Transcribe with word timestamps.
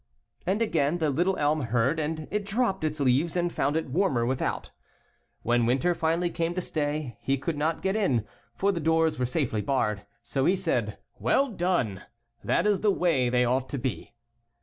And 0.47 0.63
again 0.63 0.97
the 0.97 1.11
little 1.11 1.37
elm 1.37 1.61
heard 1.61 1.99
and 1.99 2.27
it 2.31 2.43
dropped 2.43 2.83
its 2.83 2.99
leaves 2.99 3.35
and 3.37 3.53
found 3.53 3.75
it 3.77 3.91
warmer 3.91 4.25
without. 4.25 4.71
17 5.43 5.43
When 5.43 5.65
Winter 5.67 5.93
finally 5.93 6.31
came 6.31 6.55
to 6.55 6.59
stay 6.61 7.17
he 7.19 7.37
could 7.37 7.55
not 7.55 7.83
get 7.83 7.95
in, 7.95 8.25
for 8.55 8.71
the 8.71 8.79
doors 8.79 9.19
were 9.19 9.27
safely 9.27 9.61
barred. 9.61 10.07
So 10.23 10.45
he 10.45 10.55
said," 10.55 10.97
Well 11.19 11.49
done. 11.49 12.01
That 12.43 12.65
is 12.65 12.79
the 12.79 12.89
way 12.89 13.29
they 13.29 13.45
ought 13.45 13.69
to 13.69 13.77
be." 13.77 14.15